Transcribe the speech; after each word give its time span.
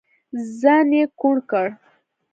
ځان 0.59 0.87
يې 0.97 1.03
کوڼ 1.19 1.35
کړ. 1.49 1.67